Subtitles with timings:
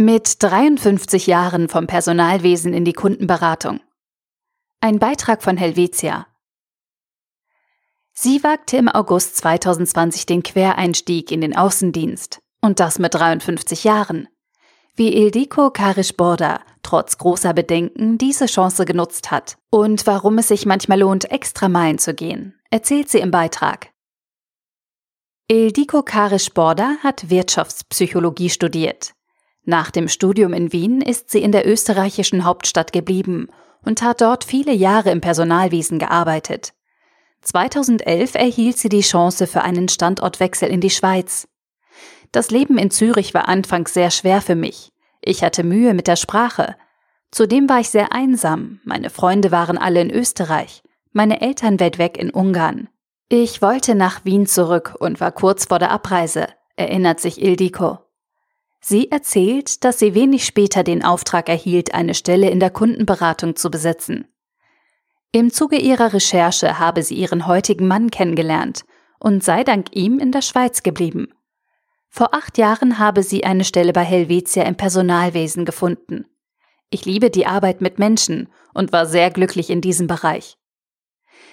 [0.00, 3.80] Mit 53 Jahren vom Personalwesen in die Kundenberatung.
[4.80, 6.26] Ein Beitrag von Helvetia.
[8.14, 12.40] Sie wagte im August 2020 den Quereinstieg in den Außendienst.
[12.62, 14.28] Und das mit 53 Jahren.
[14.94, 21.00] Wie Ildiko Karisch-Borda trotz großer Bedenken diese Chance genutzt hat und warum es sich manchmal
[21.00, 23.90] lohnt, extra Meilen zu gehen, erzählt sie im Beitrag.
[25.48, 29.12] Ildiko Karisch-Borda hat Wirtschaftspsychologie studiert.
[29.64, 33.48] Nach dem Studium in Wien ist sie in der österreichischen Hauptstadt geblieben
[33.84, 36.72] und hat dort viele Jahre im Personalwesen gearbeitet.
[37.42, 41.48] 2011 erhielt sie die Chance für einen Standortwechsel in die Schweiz.
[42.32, 44.92] Das Leben in Zürich war anfangs sehr schwer für mich.
[45.20, 46.76] Ich hatte Mühe mit der Sprache.
[47.30, 48.80] Zudem war ich sehr einsam.
[48.84, 50.82] Meine Freunde waren alle in Österreich.
[51.12, 52.88] Meine Eltern weit weg in Ungarn.
[53.28, 57.98] Ich wollte nach Wien zurück und war kurz vor der Abreise, erinnert sich Ildiko.
[58.80, 63.70] Sie erzählt, dass sie wenig später den Auftrag erhielt, eine Stelle in der Kundenberatung zu
[63.70, 64.26] besetzen.
[65.32, 68.84] Im Zuge ihrer Recherche habe sie ihren heutigen Mann kennengelernt
[69.20, 71.28] und sei dank ihm in der Schweiz geblieben.
[72.08, 76.26] Vor acht Jahren habe sie eine Stelle bei Helvetia im Personalwesen gefunden.
[76.90, 80.56] Ich liebe die Arbeit mit Menschen und war sehr glücklich in diesem Bereich.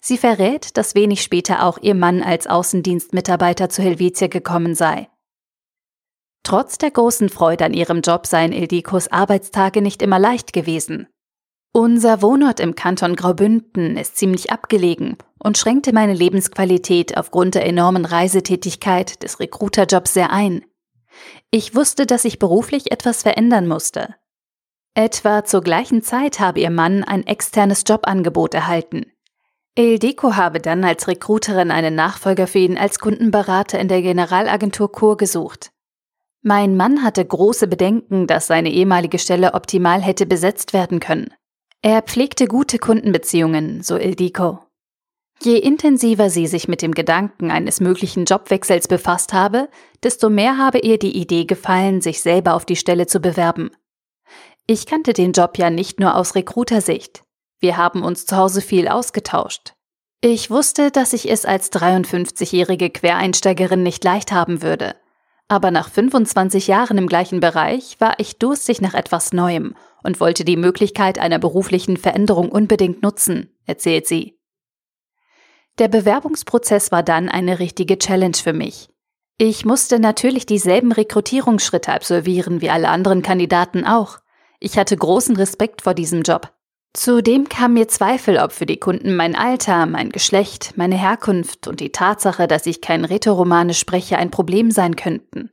[0.00, 5.08] Sie verrät, dass wenig später auch ihr Mann als Außendienstmitarbeiter zu Helvetia gekommen sei.
[6.42, 11.06] Trotz der großen Freude an ihrem Job seien Ildikos Arbeitstage nicht immer leicht gewesen.
[11.72, 18.04] Unser Wohnort im Kanton Graubünden ist ziemlich abgelegen und schränkte meine Lebensqualität aufgrund der enormen
[18.04, 20.64] Reisetätigkeit des Recruiterjobs sehr ein.
[21.50, 24.16] Ich wusste, dass ich beruflich etwas verändern musste.
[24.94, 29.06] Etwa zur gleichen Zeit habe ihr Mann ein externes Jobangebot erhalten.
[29.76, 35.16] Eldeko habe dann als Recruiterin einen Nachfolger für ihn als Kundenberater in der Generalagentur Kur
[35.16, 35.70] gesucht.
[36.42, 41.34] Mein Mann hatte große Bedenken, dass seine ehemalige Stelle optimal hätte besetzt werden können.
[41.82, 44.58] Er pflegte gute Kundenbeziehungen, so Ildiko.
[45.42, 49.68] Je intensiver sie sich mit dem Gedanken eines möglichen Jobwechsels befasst habe,
[50.02, 53.70] desto mehr habe ihr die Idee gefallen, sich selber auf die Stelle zu bewerben.
[54.66, 57.22] Ich kannte den Job ja nicht nur aus Rekrutersicht.
[57.58, 59.74] Wir haben uns zu Hause viel ausgetauscht.
[60.22, 64.94] Ich wusste, dass ich es als 53-jährige Quereinsteigerin nicht leicht haben würde–
[65.50, 69.74] aber nach 25 Jahren im gleichen Bereich war ich durstig nach etwas Neuem
[70.04, 74.38] und wollte die Möglichkeit einer beruflichen Veränderung unbedingt nutzen, erzählt sie.
[75.80, 78.90] Der Bewerbungsprozess war dann eine richtige Challenge für mich.
[79.38, 84.18] Ich musste natürlich dieselben Rekrutierungsschritte absolvieren wie alle anderen Kandidaten auch.
[84.60, 86.52] Ich hatte großen Respekt vor diesem Job.
[86.92, 91.78] Zudem kam mir Zweifel, ob für die Kunden mein Alter, mein Geschlecht, meine Herkunft und
[91.78, 95.50] die Tatsache, dass ich kein Rätoromanisch spreche, ein Problem sein könnten.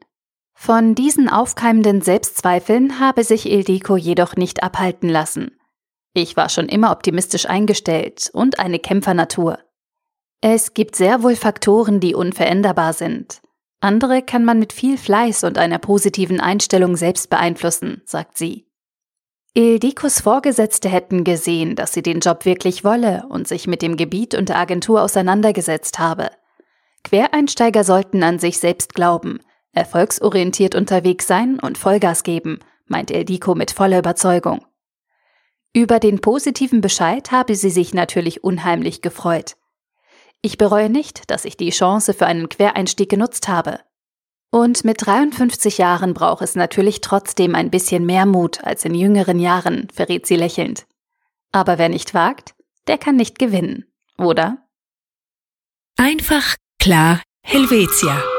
[0.56, 5.52] Von diesen aufkeimenden Selbstzweifeln habe sich Ildiko jedoch nicht abhalten lassen.
[6.14, 9.60] Ich war schon immer optimistisch eingestellt und eine Kämpfernatur.
[10.42, 13.42] Es gibt sehr wohl Faktoren, die unveränderbar sind.
[13.80, 18.67] Andere kann man mit viel Fleiß und einer positiven Einstellung selbst beeinflussen, sagt sie.
[19.58, 24.36] Ildikos Vorgesetzte hätten gesehen, dass sie den Job wirklich wolle und sich mit dem Gebiet
[24.36, 26.30] und der Agentur auseinandergesetzt habe.
[27.04, 29.40] Quereinsteiger sollten an sich selbst glauben,
[29.72, 34.64] erfolgsorientiert unterwegs sein und Vollgas geben, meint Ildiko mit voller Überzeugung.
[35.74, 39.56] Über den positiven Bescheid habe sie sich natürlich unheimlich gefreut.
[40.44, 43.80] Ich bereue nicht, dass ich die Chance für einen Quereinstieg genutzt habe.
[44.52, 49.40] Und mit 53 Jahren braucht es natürlich trotzdem ein bisschen mehr Mut als in jüngeren
[49.40, 50.86] Jahren, verrät sie lächelnd.
[51.52, 52.56] Aber wer nicht wagt,
[52.88, 53.86] der kann nicht gewinnen,
[54.18, 54.58] oder?
[55.98, 58.37] Einfach, klar, Helvetia.